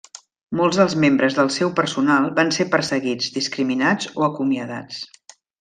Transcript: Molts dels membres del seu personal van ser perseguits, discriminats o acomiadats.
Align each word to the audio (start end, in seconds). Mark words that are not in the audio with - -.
Molts 0.59 0.79
dels 0.79 0.95
membres 1.03 1.37
del 1.39 1.51
seu 1.57 1.69
personal 1.81 2.25
van 2.41 2.51
ser 2.57 2.67
perseguits, 2.77 3.31
discriminats 3.39 4.13
o 4.23 4.29
acomiadats. 4.33 5.07